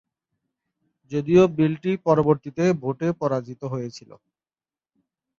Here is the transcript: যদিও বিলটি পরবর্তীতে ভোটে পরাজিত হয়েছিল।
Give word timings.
যদিও 1.11 1.43
বিলটি 1.57 1.91
পরবর্তীতে 2.05 2.63
ভোটে 2.83 3.07
পরাজিত 3.21 3.61
হয়েছিল। 3.73 4.11